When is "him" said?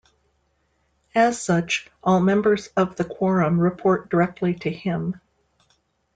4.71-5.21